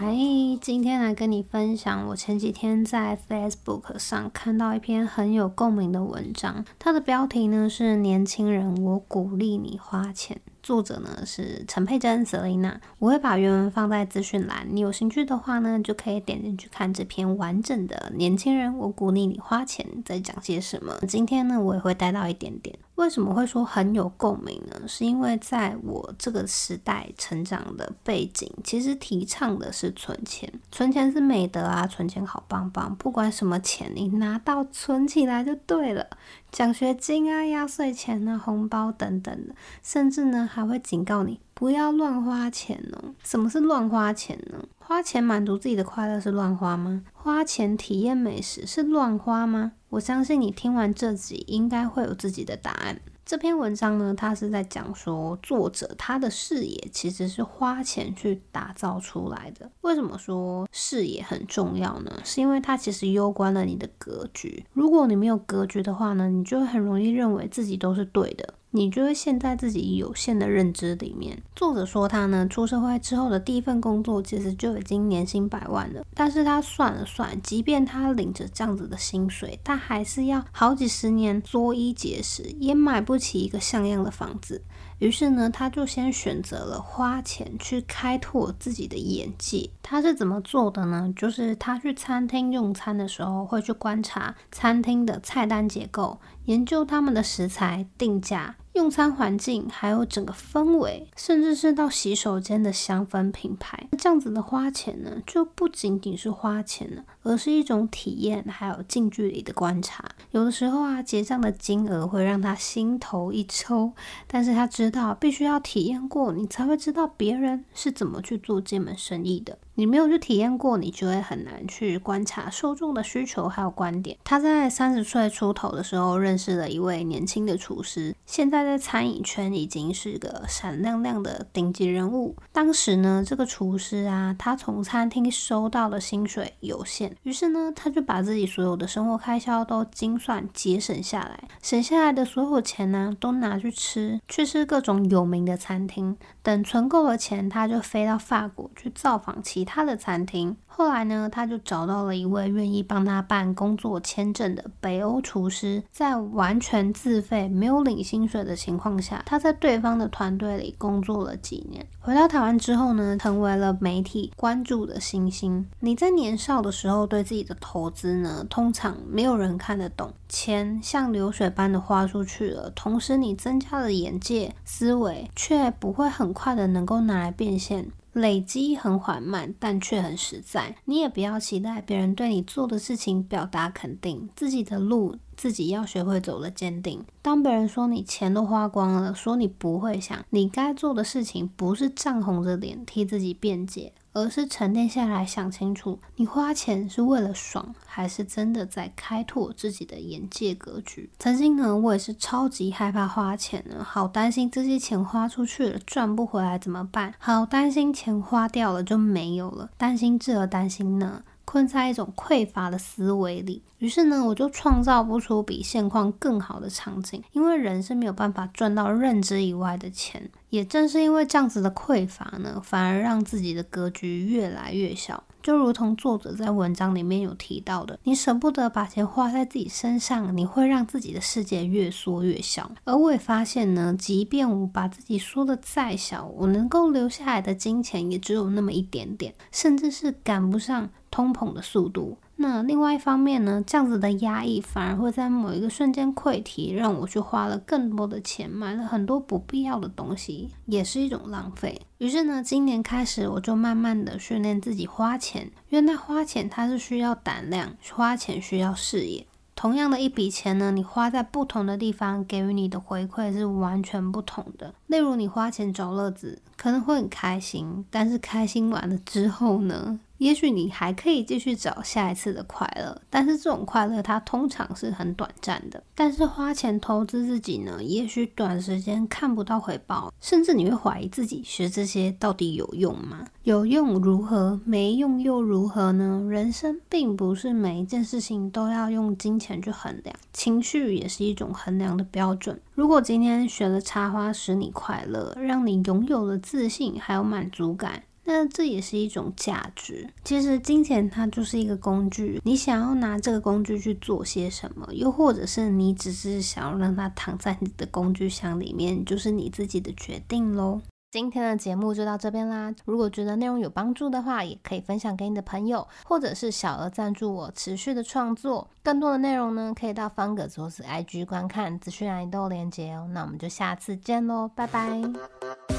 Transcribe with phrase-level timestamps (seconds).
[0.00, 0.14] 嗨，
[0.60, 10.40] 今天来跟你分享，我前几天在 Facebook 上看到一篇很有共鸣的文章，它的标题呢是“年轻人，我鼓励你花钱”。
[10.62, 18.12] 作者呢是陈佩珍 Selina，我会把原文放在资讯栏，你有兴趣的话呢，就可以点进去看这篇完整的。
[18.16, 20.94] 年轻人，我鼓励你花钱，在讲些什么？
[21.06, 22.76] 今天呢，我也会带到一点点。
[22.96, 24.88] 为什么会说很有共鸣呢？
[24.88, 36.04] 是因为在我这个时代成长的背景，其实提倡的是存钱，存钱是美德啊，存钱好棒棒，不管什么钱，你拿到存起来就对了。
[36.50, 43.14] 奖学金啊、压岁钱啊、红包等等的，甚至呢还会警告你不要乱花钱哦。
[43.22, 44.64] 什么是乱花钱呢？
[44.78, 47.02] 花钱满足自己的快乐是乱花吗？
[47.12, 49.72] 花钱体验美食是乱花吗？
[49.90, 52.98] 我相信你听完这集应该会有自己的答案。
[53.24, 59.70] 这篇文章呢，它是在讲说，作者他的视野其实是花钱去打造出来的。
[59.82, 62.10] 为什么说视野很重要呢？
[62.24, 64.64] 是因为它其实攸关了你的格局。
[64.72, 68.54] 如果你没有格局的话呢，你就会很容易认为自己都是对的。
[68.70, 71.42] 你就会陷在自己有限的认知里面。
[71.56, 84.62] 作者说他呢，出社会之后的第一份工作其实就已经年薪百万了，但是他算了算，即便他领着这样子的薪水，他还是要好几十年捉衣节食，也买不起一个像样的房子。
[84.98, 89.70] 于是呢，他就先选择了花钱去开拓自己的眼界。
[89.82, 91.12] 他是怎么做的呢？
[91.16, 98.56] 就是他去餐厅用餐的时候，会去观察餐厅的菜单结构，研究他们的食材、定价。
[98.78, 110.04] 用餐环境，还有整个氛围，甚至是到洗手间的香氛品牌，这样子的花钱呢，就不仅仅是花钱了，而是一种体验，还有近距离的观察。
[110.30, 113.92] 有的时候啊，结账的金额会让他心头一抽，
[114.28, 119.58] 但是他知道必须要体验过，你才会知道别人是怎么去做这门生意的。
[119.78, 124.18] 你没有去体验过，你就会很难去观察受众的需求还有观点。
[124.24, 132.34] 他在三十岁出头的时候认识了一位年轻的厨师，现在在餐饮圈已经是个闪亮亮的顶级人物。
[132.50, 146.16] 当时呢，这个厨师啊，他从餐厅收到的薪水有限，于是呢，他就把自己所有的生活开销都精算节省下来，省下来的所有钱呢，都拿去吃，去吃各种有名的餐厅。
[146.42, 150.56] 等存够了钱，他就飞到法国去造访其他的餐厅。
[150.66, 161.84] 后来呢，他就找到了一位愿意帮他办工作签证的北欧厨师，在完全自费、没有领薪水的情况下，他在对方的团队里工作了几年。
[161.98, 165.66] 回到台湾之后呢，成为了媒体关注的新星。
[165.80, 177.90] 你在年少的时候对自己的投资呢，通常没有人看得懂，钱像流水般的花出去了，同时你增加了眼界、思维，却不会很快的能够拿来变现。
[178.20, 180.76] 累积很缓慢，但却很实在。
[180.84, 187.04] 你也不要期待别人对你做的事情表达肯定，自己的路自己要学会走的坚定。
[187.22, 193.92] 当别人说你钱都花光了，说你不会想，你该做的事情不是涨红着脸替自己辩解。
[194.18, 201.08] 而是沉淀下来，想清楚，你花钱是为了爽，还是真的在开拓自己的眼界格局？
[201.18, 207.14] 曾经呢，我也是超级害怕花钱呢，好担心这些钱花出去了赚不回来怎么办？
[207.18, 211.22] 好担心钱花掉了就没有了，担心这担心那。
[211.48, 220.30] 困在一种匮乏的思维里，于是呢，我就创造不出比现况更好的场景，因为人是没有办法赚到认知以外的钱。
[220.50, 225.24] 也正是因为这样子的匮乏呢，反而让自己的格局越来越小。
[225.48, 232.70] 就如同作者在文章里面有提到的，你舍不得把钱花在自己身上，你会让自己的世界越缩越小。
[232.84, 242.18] 而我也发现呢，即便我把自己缩的再小，我能够留下来的金钱也只有那么一点点，甚至是赶不上通膨的速度。
[242.40, 251.80] 那另外一方面呢，这样子的压抑反而会在某一个瞬间溃堤，让我去花了更多的钱，买了很多不必要的东西，也是一种浪费。
[251.98, 259.26] 于是呢，今年开始我就慢慢的训练自己花钱，原来花钱它是需要胆量，花钱需要视野。
[259.56, 264.72] 同样的一笔钱呢，你花在不同的地方，给予你的回馈是完全不同的。
[264.86, 269.98] 例如，你花钱找乐子，可能会很开心，但是开心完了之后呢？
[270.18, 275.80] 也许你还可以继续找下一次的快乐，但是这种快乐它通常是很短暂的。
[275.94, 283.24] 但是花钱投资自己呢，也许短时间看不到回报，甚至你会怀疑自己学这些到底有用吗？
[283.44, 284.60] 有用如何？
[284.64, 286.20] 没用又如何呢？
[286.28, 292.60] 人生并不是每一件事情都要用金钱去衡量，情绪也是一种衡量的标准。
[292.78, 298.04] 如果今天学了插花使你快乐，让你拥有了自信还有满足感。
[298.22, 300.08] 那这也是一种价值。
[300.22, 310.80] 其实金钱它就是一个工具，你想要拿这个工具去做些什么，又或者是你只是想要让它躺在你的工具箱里面，就是你自己的决定喽。
[311.10, 312.74] 今天的节目就到这边啦。
[312.84, 318.68] 如果觉得内容有帮助的话，也可以分享给你的朋友，或者是小额赞助我持续的创作。
[318.82, 323.08] 更多的内容呢，可以到方格子 IG 观看，资讯栏都有连接哦。
[323.12, 325.77] 那我们就下次见喽，拜拜。